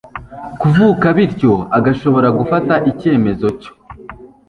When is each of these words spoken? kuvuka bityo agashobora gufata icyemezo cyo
kuvuka 0.59 1.05
bityo 1.17 1.53
agashobora 1.77 2.27
gufata 2.39 2.73
icyemezo 2.91 3.47
cyo 3.61 3.71